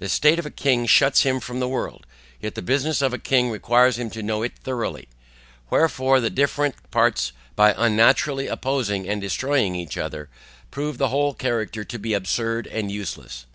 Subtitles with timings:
[0.00, 2.04] The state of a king shuts him from the world,
[2.40, 5.06] yet the business of a king requires him to know it thoroughly;
[5.70, 10.28] wherefore the different parts, by unnaturally opposing and destroying each other,
[10.72, 13.46] prove the whole character to be absurd and useless.